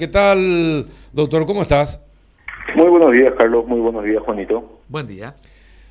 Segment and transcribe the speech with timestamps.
[0.00, 1.44] ¿Qué tal, doctor?
[1.44, 2.00] ¿Cómo estás?
[2.76, 3.66] Muy buenos días, Carlos.
[3.66, 4.78] Muy buenos días, Juanito.
[4.86, 5.34] Buen día.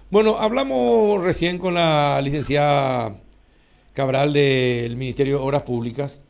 [0.10, 3.20] Bueno, hablamos recién con la licenciada
[3.92, 6.22] Cabral del Ministerio de Obras Públicas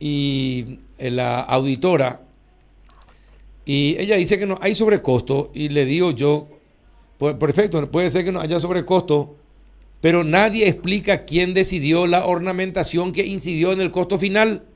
[0.00, 2.20] y la auditora,
[3.64, 6.46] y ella dice que no hay sobrecosto, y le digo yo,
[7.16, 9.36] pues, perfecto, puede ser que no haya sobrecosto,
[10.02, 14.66] pero nadie explica quién decidió la ornamentación que incidió en el costo final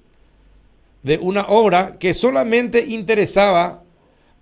[1.06, 3.84] de una obra que solamente interesaba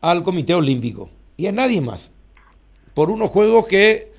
[0.01, 2.11] al Comité Olímpico y a nadie más,
[2.95, 4.11] por unos juegos que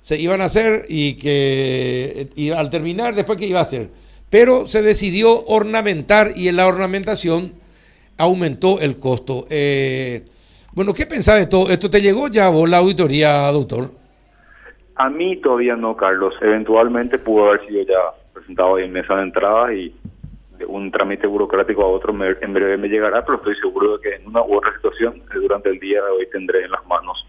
[0.00, 3.88] se iban a hacer y que y al terminar después que iba a hacer.
[4.30, 7.52] Pero se decidió ornamentar y en la ornamentación
[8.18, 9.46] aumentó el costo.
[9.48, 10.24] Eh,
[10.72, 11.88] bueno, ¿qué pensás de todo esto?
[11.88, 13.92] ¿Te llegó ya vos la auditoría, doctor?
[14.96, 16.34] A mí todavía no, Carlos.
[16.40, 18.00] Eventualmente pudo haber sido ya
[18.32, 19.94] presentado en mesa de entrada y
[20.66, 24.26] un trámite burocrático a otro en breve me llegará, pero estoy seguro de que en
[24.26, 27.26] una u otra situación eh, durante el día de hoy tendré en las manos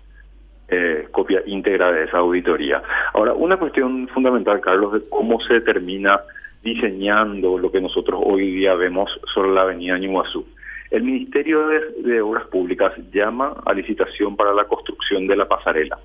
[0.67, 2.81] eh, copia íntegra de esa auditoría.
[3.13, 6.21] Ahora, una cuestión fundamental, Carlos, de cómo se termina
[6.63, 10.45] diseñando lo que nosotros hoy día vemos sobre la avenida Ñuazú.
[10.89, 15.99] El Ministerio de Obras Públicas llama a licitación para la construcción de la pasarela.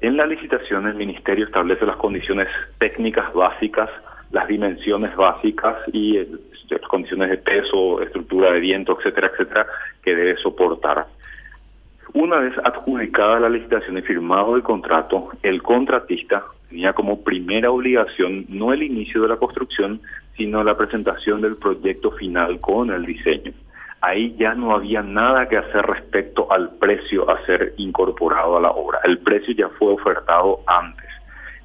[0.00, 2.46] En la licitación el Ministerio establece las condiciones
[2.78, 3.90] técnicas básicas
[4.30, 6.18] las dimensiones básicas y
[6.78, 9.66] las condiciones de peso, estructura de viento, etcétera, etcétera,
[10.02, 11.06] que debe soportar.
[12.12, 18.46] Una vez adjudicada la licitación y firmado el contrato, el contratista tenía como primera obligación
[18.48, 20.00] no el inicio de la construcción,
[20.36, 23.52] sino la presentación del proyecto final con el diseño.
[24.00, 28.70] Ahí ya no había nada que hacer respecto al precio a ser incorporado a la
[28.70, 29.00] obra.
[29.04, 31.19] El precio ya fue ofertado antes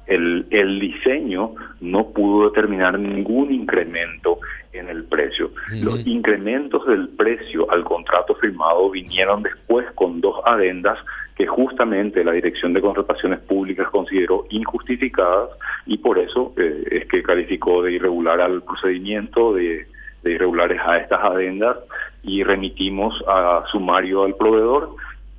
[0.06, 4.38] el, el diseño no pudo determinar ningún incremento
[4.72, 5.50] en el precio.
[5.70, 10.98] Los incrementos del precio al contrato firmado vinieron después con dos adendas
[11.36, 15.50] que justamente la Dirección de Contrataciones Públicas consideró injustificadas
[15.84, 19.86] y por eso eh, es que calificó de irregular al procedimiento, de,
[20.22, 21.76] de irregulares a estas adendas
[22.22, 24.96] y remitimos a sumario al proveedor.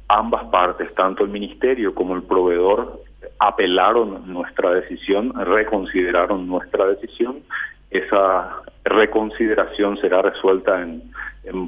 [0.08, 3.02] Ambas partes, tanto el Ministerio como el proveedor,
[3.40, 7.42] apelaron nuestra decisión, reconsideraron nuestra decisión.
[7.90, 11.12] Esa reconsideración será resuelta en,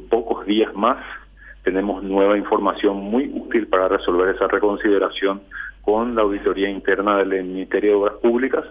[0.09, 0.97] pocos días más.
[1.63, 5.41] Tenemos nueva información muy útil para resolver esa reconsideración
[5.81, 8.65] con la auditoría interna del Ministerio de Obras Públicas.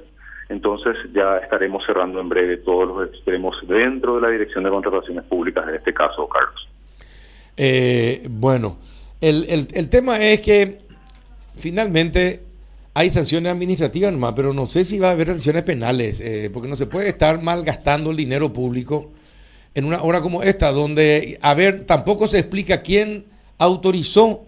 [0.51, 5.25] Entonces ya estaremos cerrando en breve todos los extremos dentro de la Dirección de Contrataciones
[5.25, 6.69] Públicas, en este caso, Carlos.
[7.57, 8.79] Eh, bueno,
[9.21, 10.79] el, el tema es que
[11.57, 12.48] finalmente
[12.99, 16.69] hay sanciones administrativas nomás, pero no sé si va a haber sanciones penales, eh, porque
[16.69, 19.13] no se puede estar malgastando el dinero público
[19.77, 23.25] en una hora como esta, donde, a ver, tampoco se explica quién
[23.57, 24.41] autorizó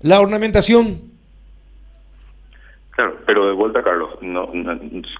[0.00, 1.02] la ornamentación.
[2.92, 4.52] Claro, pero de vuelta, Carlos, no,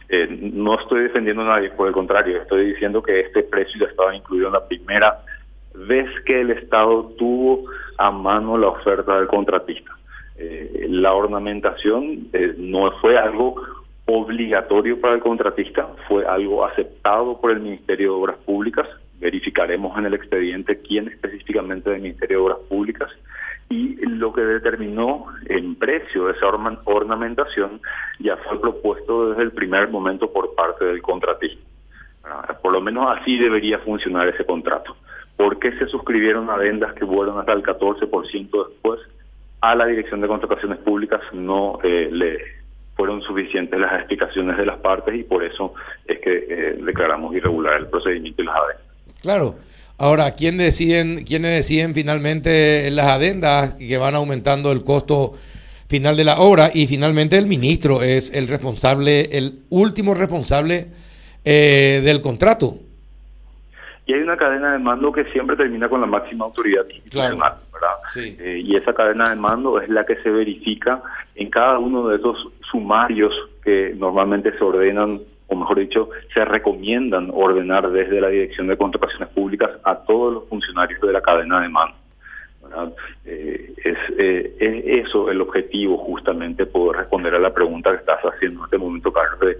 [0.09, 3.87] eh, no estoy defendiendo a nadie, por el contrario, estoy diciendo que este precio ya
[3.88, 5.25] estaba incluido en la primera
[5.75, 7.66] vez que el Estado tuvo
[7.99, 9.97] a mano la oferta del contratista.
[10.38, 13.60] Eh, la ornamentación eh, no fue algo
[14.06, 18.88] obligatorio para el contratista, fue algo aceptado por el Ministerio de Obras Públicas.
[19.19, 23.10] Verificaremos en el expediente quién específicamente del Ministerio de Obras Públicas
[23.69, 26.47] y lo que determinó el precio de esa
[26.84, 27.81] ornamentación
[28.19, 31.60] ya fue propuesto desde el primer momento por parte del contratista.
[32.62, 34.97] Por lo menos así debería funcionar ese contrato.
[35.37, 39.00] ¿Por qué se suscribieron adendas que vuelan hasta el 14% después?
[39.60, 42.38] A la Dirección de Contrataciones Públicas no eh, le
[42.94, 45.72] fueron suficientes las explicaciones de las partes y por eso
[46.04, 48.86] es que eh, declaramos irregular el procedimiento y las adendas.
[49.22, 49.54] Claro.
[50.00, 55.34] Ahora, ¿quién deciden, ¿quiénes deciden finalmente las adendas que van aumentando el costo
[55.88, 56.70] final de la obra?
[56.72, 60.86] Y finalmente el ministro es el responsable, el último responsable
[61.44, 62.78] eh, del contrato.
[64.06, 67.38] Y hay una cadena de mando que siempre termina con la máxima autoridad claro.
[68.16, 71.02] Eh, y esa cadena de mando es la que se verifica
[71.34, 77.30] en cada uno de esos sumarios que normalmente se ordenan, o mejor dicho, se recomiendan
[77.32, 81.69] ordenar desde la Dirección de Contrataciones Públicas a todos los funcionarios de la cadena de
[81.69, 81.96] mando.
[83.25, 88.20] Eh, es, eh, es, eso el objetivo justamente, poder responder a la pregunta que estás
[88.20, 89.56] haciendo en este momento, Carlos, de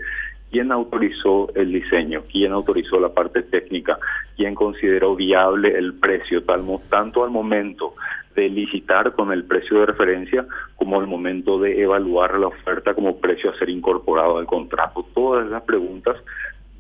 [0.51, 3.99] quién autorizó el diseño, quién autorizó la parte técnica,
[4.37, 7.95] quién consideró viable el precio, tal, tanto al momento
[8.35, 10.47] de licitar con el precio de referencia
[10.77, 15.05] como al momento de evaluar la oferta como precio a ser incorporado al contrato.
[15.15, 16.17] Todas las preguntas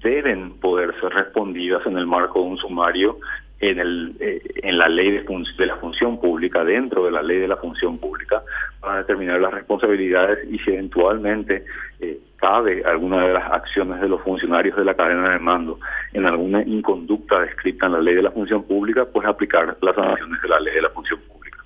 [0.02, 3.18] deben poder ser respondidas en el marco de un sumario
[3.60, 5.24] en, el, eh, en la ley de,
[5.58, 8.42] de la función pública, dentro de la ley de la función pública,
[8.80, 11.64] para determinar las responsabilidades y si eventualmente
[12.00, 15.80] eh, cabe alguna de las acciones de los funcionarios de la cadena de mando
[16.12, 20.40] en alguna inconducta descrita en la ley de la función pública, pues aplicar las sanciones
[20.40, 21.64] de la ley de la función pública.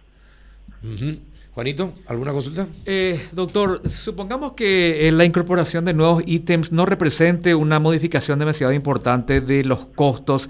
[1.54, 2.66] Juanito, ¿alguna consulta?
[2.86, 9.42] Eh, doctor, supongamos que la incorporación de nuevos ítems no represente una modificación demasiado importante
[9.42, 10.48] de los costos.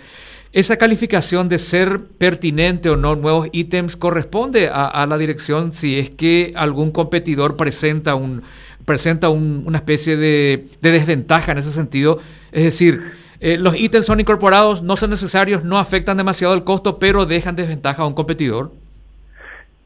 [0.52, 6.10] ¿Esa calificación de ser pertinente o no nuevos ítems corresponde a, la dirección si es
[6.10, 8.42] que algún competidor presenta un
[8.84, 12.20] presenta una especie de, desventaja en ese sentido?
[12.52, 17.00] Es decir, eh, los ítems son incorporados, no son necesarios, no afectan demasiado el costo,
[17.00, 18.81] pero dejan desventaja a un competidor.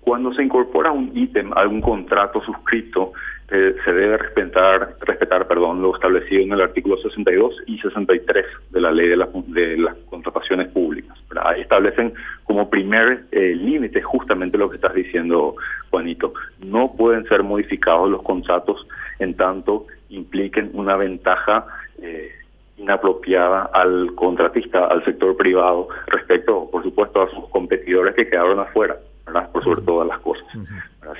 [0.07, 3.13] Cuando se incorpora un ítem a un contrato suscrito,
[3.51, 8.81] eh, se debe respetar, respetar perdón, lo establecido en el artículo 62 y 63 de
[8.81, 11.19] la ley de, las contrataciones públicas.
[11.43, 12.15] Ahí establecen
[12.45, 15.57] como primer eh, límite justamente lo que estás diciendo,
[15.91, 16.35] Juanito.
[16.61, 18.87] No pueden ser modificados los contratos
[19.19, 21.67] en tanto impliquen una ventaja
[22.01, 22.31] eh,
[22.77, 28.97] inapropiada al contratista, al sector privado, respecto, por supuesto, a sus competidores que quedaron afuera,
[29.49, 30.47] por sobre todas las cosas.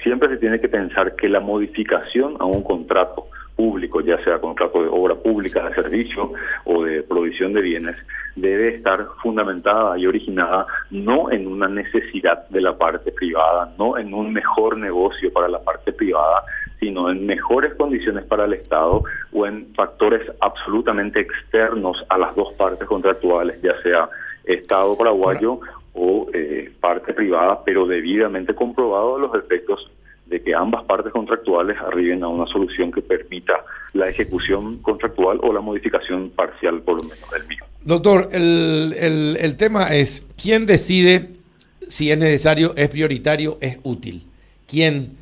[0.03, 3.27] Siempre se tiene que pensar que la modificación a un contrato
[3.57, 6.33] público, ya sea contrato de obra pública, de servicio
[6.65, 7.97] o de provisión de bienes,
[8.37, 14.13] debe estar fundamentada y originada no en una necesidad de la parte privada, no en
[14.13, 16.45] un mejor negocio para la parte privada,
[16.79, 19.03] sino en mejores condiciones para el Estado
[19.33, 24.09] o en factores absolutamente externos a las dos partes contractuales, ya sea
[24.45, 25.61] Estado paraguayo
[25.97, 29.91] o eh, parte privada, pero debidamente comprobado los efectos
[30.27, 35.53] de que ambas partes contractuales arriben a una solución que permita la ejecución contractual o
[35.53, 37.67] la modificación parcial, por lo menos, del mismo.
[37.85, 41.31] Doctor, el, el, tema es, ¿quién decide
[41.87, 44.25] si es necesario, es prioritario, es útil?
[44.67, 45.17] ¿Quién?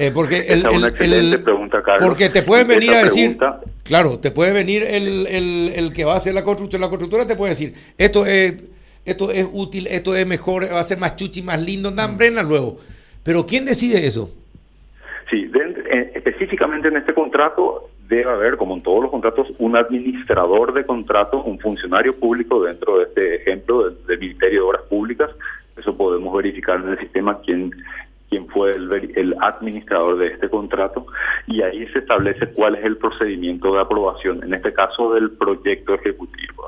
[0.00, 2.08] Eh, porque el, es una excelente pregunta, Carlos.
[2.08, 3.38] Porque te puede venir a decir,
[3.84, 7.36] claro, te puede venir el, el, que va a hacer la construcción, la constructora te
[7.36, 8.54] puede decir, esto es
[9.10, 12.78] esto es útil, esto es mejor, va a ser más chuchi, más lindo, nambrena luego.
[13.22, 14.30] Pero ¿quién decide eso?
[15.30, 15.50] Sí,
[16.14, 21.42] específicamente en este contrato debe haber, como en todos los contratos, un administrador de contratos,
[21.44, 25.30] un funcionario público dentro de este ejemplo del Ministerio de Obras Públicas.
[25.76, 27.74] Eso podemos verificar en el sistema quién
[28.28, 31.06] quién fue el, administrador de este contrato
[31.46, 35.94] y ahí se establece cuál es el procedimiento de aprobación, en este caso del proyecto
[35.94, 36.64] ejecutivo.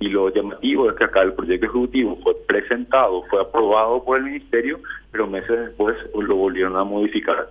[0.00, 4.24] Y lo llamativo es que acá el proyecto ejecutivo fue presentado, fue aprobado por el
[4.24, 4.80] ministerio,
[5.10, 7.48] pero meses después lo volvieron a modificar.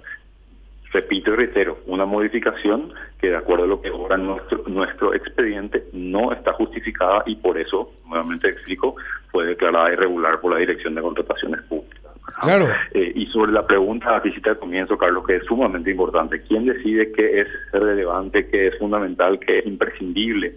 [0.93, 5.85] Repito y reitero, una modificación que de acuerdo a lo que ahora nuestro, nuestro expediente
[5.91, 8.95] no está justificada y por eso, nuevamente explico,
[9.31, 11.96] fue declarada irregular por la Dirección de Contrataciones Públicas.
[12.41, 12.65] Claro.
[12.93, 16.65] Eh, y sobre la pregunta que hiciste al comienzo, Carlos, que es sumamente importante, ¿quién
[16.65, 20.55] decide qué es relevante, qué es fundamental, qué es imprescindible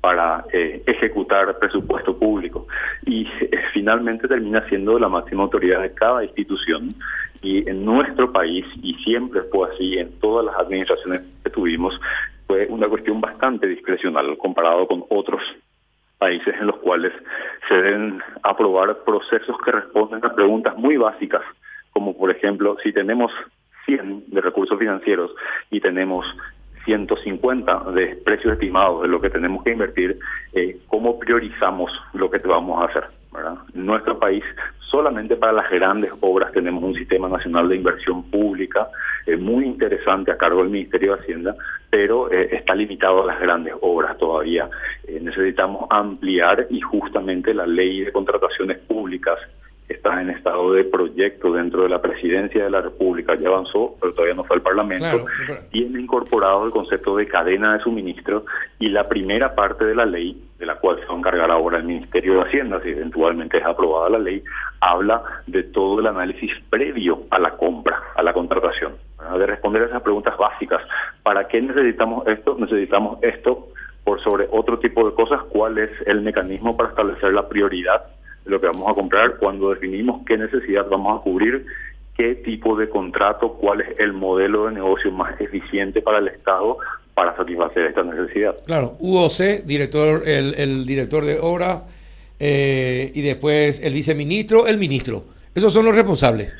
[0.00, 2.66] para eh, ejecutar presupuesto público?
[3.04, 6.94] Y eh, finalmente termina siendo la máxima autoridad de cada institución.
[7.40, 12.00] Y en nuestro país, y siempre fue así en todas las administraciones que tuvimos,
[12.46, 15.42] fue una cuestión bastante discrecional comparado con otros
[16.18, 17.12] países en los cuales
[17.68, 21.42] se deben aprobar procesos que responden a preguntas muy básicas,
[21.90, 23.32] como por ejemplo, si tenemos
[23.86, 25.30] 100 de recursos financieros
[25.70, 26.26] y tenemos
[26.84, 30.18] 150 de precios estimados de lo que tenemos que invertir,
[30.52, 33.04] eh, ¿cómo priorizamos lo que vamos a hacer?
[33.74, 34.42] En nuestro país,
[34.80, 38.88] solamente para las grandes obras tenemos un sistema nacional de inversión pública
[39.28, 41.56] eh, muy interesante a cargo del Ministerio de Hacienda,
[41.90, 44.68] pero eh, está limitado a las grandes obras todavía.
[45.20, 49.38] necesitamos ampliar y justamente la ley de contrataciones públicas
[49.88, 54.12] está en estado de proyecto dentro de la presidencia de la República, ya avanzó, pero
[54.12, 55.24] todavía no fue al Parlamento,
[55.70, 58.44] tiene incorporado el concepto de cadena de suministro
[58.78, 61.78] y la primera parte de la ley, de la cual se va a encargar ahora
[61.78, 64.42] el Ministerio de Hacienda, si eventualmente es aprobada la ley,
[64.80, 68.96] habla de todo el análisis previo a la compra, a la contratación,
[69.38, 70.82] de responder a esas preguntas básicas.
[71.22, 72.56] ¿Para qué necesitamos esto?
[72.58, 73.68] Necesitamos esto
[74.04, 78.04] por sobre otro tipo de cosas, cuál es el mecanismo para establecer la prioridad
[78.48, 81.66] lo que vamos a comprar, cuando definimos qué necesidad vamos a cubrir,
[82.16, 86.78] qué tipo de contrato, cuál es el modelo de negocio más eficiente para el Estado
[87.14, 88.56] para satisfacer esta necesidad.
[88.64, 91.84] Claro, UOC, director, el, el director de obra,
[92.38, 95.24] eh, y después el viceministro, el ministro.
[95.54, 96.56] Esos son los responsables.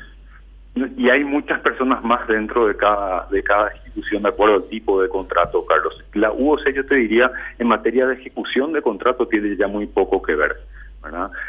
[0.97, 5.01] Y hay muchas personas más dentro de cada, de cada institución de acuerdo al tipo
[5.01, 6.03] de contrato, Carlos.
[6.13, 10.21] La UOC, yo te diría, en materia de ejecución de contrato tiene ya muy poco
[10.21, 10.57] que ver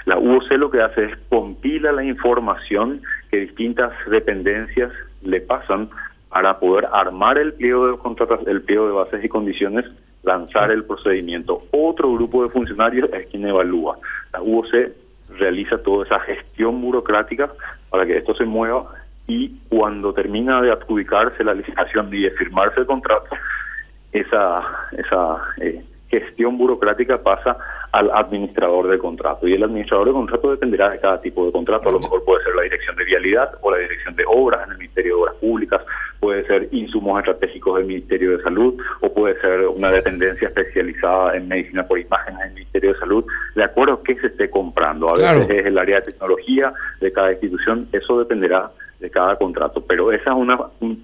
[0.05, 4.93] La UOC lo que hace es compila la información que distintas dependencias
[5.23, 5.91] le pasan
[6.29, 9.85] para poder armar el pliego de contratos, el pliego de bases y condiciones,
[10.23, 11.65] lanzar el procedimiento.
[11.73, 13.99] Otro grupo de funcionarios es quien evalúa.
[14.33, 14.69] La UOC
[15.39, 17.51] realiza toda esa gestión burocrática
[17.91, 18.95] para que esto se mueva
[19.27, 23.29] y cuando termina de adjudicarse la licitación y de firmarse el contrato,
[24.13, 27.57] esa, esa eh, gestión burocrática pasa
[27.93, 29.49] al administrador del contrato.
[29.49, 31.89] Y el administrador del contrato dependerá de cada tipo de contrato.
[31.89, 34.73] A lo mejor puede ser la dirección de vialidad o la dirección de obras en
[34.73, 35.83] el Ministerio de Obras Públicas,
[36.21, 41.49] puede ser insumos estratégicos del Ministerio de Salud o puede ser una dependencia especializada en
[41.49, 45.09] medicina por imagen en el Ministerio de Salud, de acuerdo a qué se esté comprando.
[45.09, 48.71] A veces es el área de tecnología de cada institución, eso dependerá
[49.01, 49.83] de cada contrato.
[49.87, 50.59] Pero esa es una,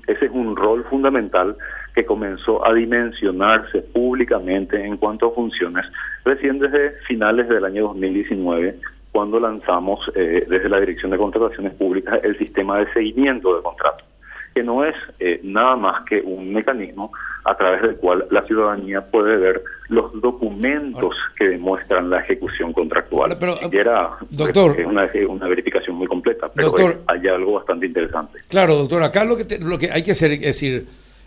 [0.07, 1.57] ese es un rol fundamental
[1.97, 5.87] que comenzó a dimensionarse públicamente en cuanto a funciones
[6.27, 8.79] recién desde finales del año 2019
[9.13, 14.07] cuando lanzamos eh, desde la Dirección de Contrataciones Públicas el sistema de seguimiento de contratos,
[14.55, 17.13] que no es eh, nada más que un mecanismo
[17.45, 23.39] a través del cual la ciudadanía puede ver los documentos que demuestran la ejecución contractual.
[23.39, 26.75] pero, doctor, es una, una, verificación muy completa, pero
[27.07, 28.39] hay algo bastante interesante.
[28.49, 30.87] Claro, doctor, acá lo que, lo que hay que hacer es decir,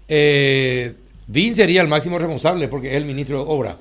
[0.09, 0.93] eh,
[1.27, 3.77] Vin sería el máximo responsable porque es el ministro de Obra,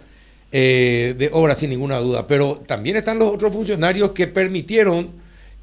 [0.52, 5.10] eh, de Obra sin ninguna duda, pero también están los otros funcionarios que permitieron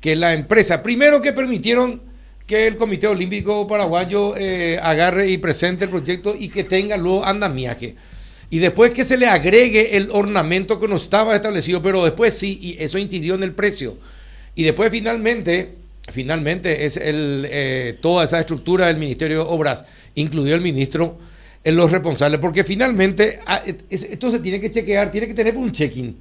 [0.01, 2.01] que la empresa, primero que permitieron
[2.48, 7.25] que el Comité Olímpico Paraguayo eh, agarre y presente el proyecto y que tenga luego
[7.25, 7.95] andamiaje.
[8.50, 12.60] Y después que se le agregue el ornamento que no estaba establecido, pero después sí,
[12.62, 13.98] y eso incidió en el precio.
[14.53, 15.75] Y después finalmente,
[16.12, 19.85] finalmente es el, eh, toda esa estructura del Ministerio de Obras,
[20.15, 21.17] incluido el ministro,
[21.63, 25.71] en los responsables, porque finalmente ah, esto se tiene que chequear, tiene que tener un
[25.71, 26.15] check-in,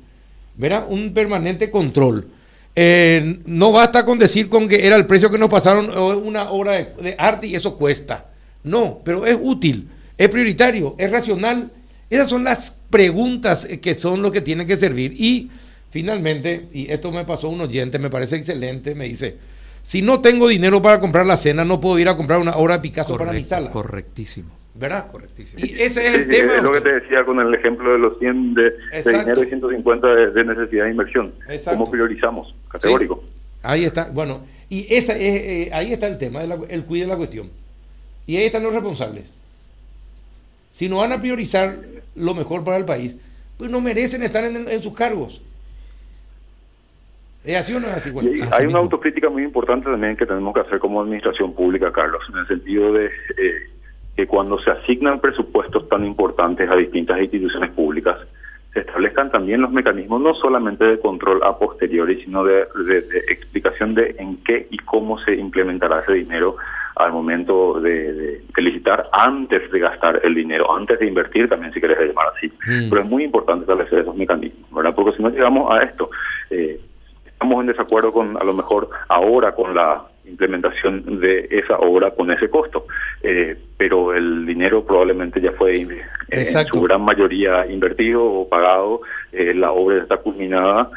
[0.57, 0.87] ¿verdad?
[0.89, 2.27] Un permanente control.
[2.75, 5.91] Eh, no basta con decir con que era el precio que nos pasaron
[6.27, 8.27] una obra de, arte y eso cuesta.
[8.65, 11.71] No, pero es útil, es prioritario, es racional.
[12.09, 15.15] Esas son las preguntas que son lo que tienen que servir.
[15.21, 15.51] Y
[15.91, 19.37] finalmente, y esto me pasó un oyente, me parece excelente, me dice,
[19.85, 22.79] si no tengo dinero para comprar la cena, no puedo ir a comprar una obra
[22.79, 23.71] de Picasso para mi sala.
[23.71, 24.51] Correctísimo.
[24.75, 25.11] ¿Verdad?
[25.13, 25.59] Correctísimo.
[25.63, 26.57] Y ese es el tema.
[26.57, 28.73] Es lo que te decía con el ejemplo de los 100 de,
[29.05, 31.35] dinero y 150 de, necesidad de inversión.
[31.67, 32.55] ¿Cómo priorizamos?
[32.71, 33.23] Categórico.
[33.63, 34.09] Ahí está.
[34.11, 37.51] Bueno, y esa es, eh, ahí está el tema, el cuide de la cuestión.
[38.27, 39.27] Y ahí están los responsables.
[40.73, 41.79] Si no van a priorizar
[42.15, 43.17] lo mejor para el país,
[43.59, 45.43] pues no merecen estar en sus cargos.
[47.45, 48.11] ¿Es así o no es así?
[48.53, 52.39] hay una autocrítica muy importante también que tenemos que hacer como administración pública, Carlos, en
[52.39, 53.69] el sentido de eh,
[54.17, 58.17] que cuando se asignan presupuestos tan importantes a distintas instituciones públicas,
[58.73, 62.67] se establezcan también los mecanismos no solamente de control a posteriori, sino de,
[63.29, 66.57] explicación de en qué y cómo se implementará ese dinero
[66.97, 71.99] al momento de, licitar antes de gastar el dinero, antes de invertir también si querés
[72.01, 72.49] llamar así.
[72.49, 72.91] Mm.
[72.91, 74.95] Pero es muy importante establecer esos mecanismos, ¿verdad?
[74.95, 76.11] Porque si no llegamos a esto,
[76.51, 76.81] eh,
[77.45, 82.31] estamos en desacuerdo con, a lo mejor ahora, con la implementación de esa obra con
[82.31, 82.87] ese costo,
[83.23, 89.03] eh, pero el dinero probablemente ya fue eh, en su gran mayoría invertido o pagado,
[89.31, 90.89] eh, la obra está culminada,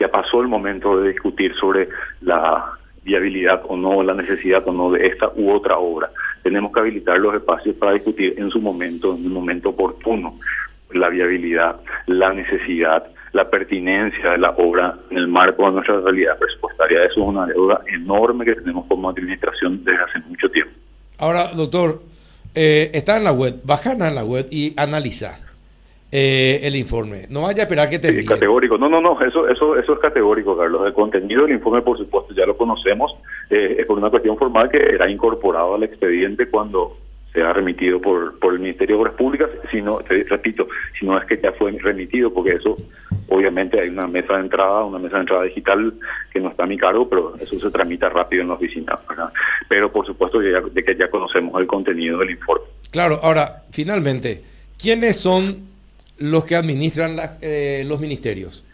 [0.00, 1.88] ya pasó el momento de discutir sobre
[2.22, 2.72] la
[3.04, 6.10] viabilidad o no, la necesidad o no de esta u otra obra.
[6.42, 10.34] Tenemos que habilitar los espacios para discutir en su momento, en un momento oportuno,
[10.92, 16.38] la viabilidad, la necesidad, la pertinencia de la obra en el marco de nuestra realidad
[16.38, 17.04] presupuestaria.
[17.04, 20.72] Eso es una deuda enorme que tenemos como administración desde hace mucho tiempo.
[21.18, 22.00] Ahora, doctor,
[22.54, 25.38] eh, está en la web, baja en la web y analiza
[26.10, 27.26] eh, el informe.
[27.28, 28.76] No vaya a esperar que te sí, categórico.
[28.76, 30.86] No, no, no, eso, eso, eso es categórico, Carlos.
[30.86, 33.14] El contenido del informe, por supuesto, ya lo conocemos.
[33.48, 36.96] Eh, es por una cuestión formal que era incorporado al expediente cuando
[37.32, 40.66] se ha remitido por, por el Ministerio de Obras Públicas, sino, te repito,
[40.98, 42.76] si no es que ya fue remitido, porque eso,
[43.30, 45.94] obviamente hay una mesa de entrada, una mesa de entrada digital
[46.32, 48.98] que no está a mi cargo, pero eso se tramita rápido en la oficina.
[49.68, 52.64] Pero por supuesto de, de que ya conocemos el contenido del informe.
[52.90, 54.42] Claro, ahora, finalmente,
[54.80, 55.68] ¿quiénes son
[56.18, 58.64] los que administran eh, los ministerios?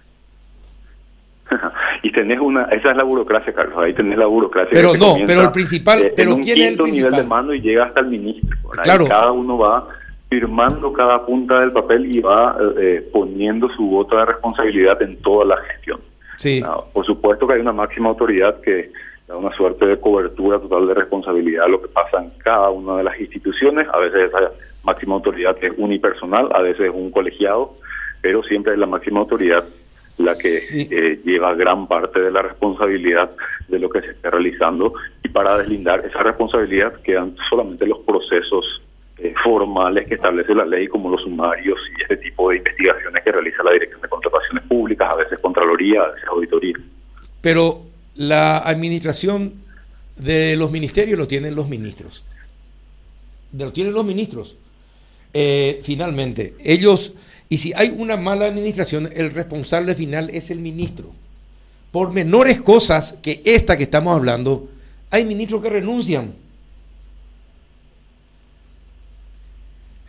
[2.02, 4.70] y tenés una, esa es la burocracia, Carlos, ahí tenés la burocracia.
[4.72, 7.10] Pero no, pero el principal, eh, pero ¿quién es el principal?
[7.10, 8.56] nivel de mando y llega hasta el ministro.
[8.82, 9.06] Claro.
[9.06, 9.86] cada uno va
[10.28, 15.44] firmando cada punta del papel y va eh, poniendo su voto de responsabilidad en toda
[15.44, 16.00] la gestión.
[16.38, 16.62] Sí.
[16.92, 18.92] por supuesto que hay una máxima autoridad que
[19.26, 22.98] da una suerte de cobertura total de responsabilidad a lo que pasa en cada una
[22.98, 23.86] de las instituciones.
[23.92, 24.52] A veces esa
[24.82, 27.74] máxima autoridad es unipersonal, a veces es un colegiado,
[28.20, 29.64] pero siempre la máxima autoridad
[30.18, 33.30] la que eh, lleva gran parte de la responsabilidad
[33.68, 38.82] de lo que se está realizando y para deslindar esa responsabilidad quedan solamente los procesos
[39.18, 43.32] eh, formales que establece la ley como los sumarios y este tipo de investigaciones que
[43.32, 46.76] realiza la Dirección de Contrataciones Públicas, a veces Contraloría, a veces Auditoría.
[47.40, 47.82] Pero
[48.14, 49.54] la administración
[50.16, 52.24] de los ministerios lo tienen los ministros.
[53.52, 54.56] Lo tienen los ministros.
[55.32, 57.12] Eh, finalmente, ellos
[57.48, 61.12] y si hay una mala administración, el responsable final es el ministro.
[61.92, 64.68] Por menores cosas que esta que estamos hablando,
[65.10, 66.34] hay ministros que renuncian.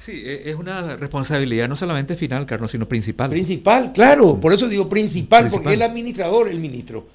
[0.08, 3.30] Sí, e, es una responsabilidad no solamente final, Carlos, sino principal.
[3.30, 7.06] Principal, claro, por eso digo principal, porque es el administrador, el ministro.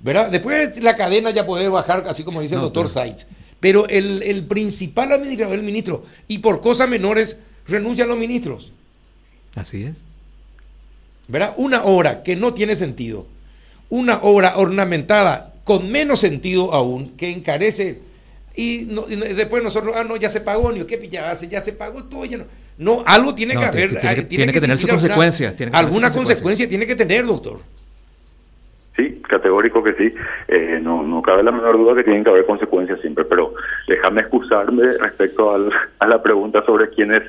[0.00, 0.30] ¿verdad?
[0.30, 3.26] Después la cadena ya puede bajar, así como dice el doctor Seitz.
[3.58, 6.04] Pero el, el principal administrador es el ministro.
[6.28, 8.70] Y por cosas menores renuncian los ministros.
[9.54, 9.94] Así es.
[11.28, 11.54] ¿Verdad?
[11.56, 13.26] Una obra que no tiene sentido,
[13.88, 18.02] una obra ornamentada con menos sentido aún, que encarece
[18.54, 18.84] y,
[19.34, 22.38] después nosotros, ah, no, ya se pagó, ni qué pilla ya se pagó todo, ya
[22.38, 22.44] no.
[22.78, 23.90] No, algo tiene que haber.
[24.26, 25.54] Tiene, que, tener su consecuencia.
[25.72, 26.68] alguna consecuencia.
[26.68, 27.60] tiene que tener, doctor.
[28.96, 30.14] Sí, categórico que sí.
[30.48, 33.54] Eh, no, no cabe la menor duda que tienen que haber consecuencias siempre, pero
[33.86, 35.54] déjame excusarme respecto
[35.98, 37.22] a la pregunta sobre quién es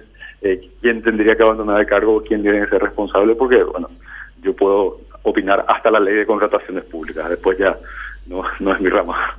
[0.44, 3.90] eh, quién tendría que abandonar el cargo, quién tiene que ser responsable, porque, bueno,
[4.42, 7.80] yo puedo opinar hasta la ley de contrataciones públicas, después ya
[8.28, 9.36] no, no es mi rama.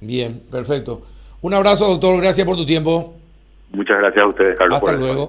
[0.00, 1.02] Bien, perfecto.
[1.40, 3.14] Un abrazo, doctor, gracias por tu tiempo.
[3.70, 4.78] Muchas gracias a ustedes, Carlos.
[4.78, 5.24] Hasta luego.